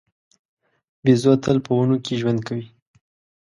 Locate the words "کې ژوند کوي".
2.05-2.67